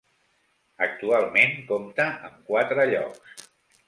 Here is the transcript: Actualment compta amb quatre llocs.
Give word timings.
Actualment 0.85 1.53
compta 1.67 2.07
amb 2.29 2.39
quatre 2.47 2.87
llocs. 2.95 3.45